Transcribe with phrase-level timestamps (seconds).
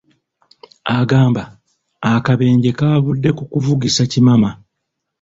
[0.99, 1.43] Agamba
[2.13, 4.49] akabenje kavudde ku kuvugisa kimama.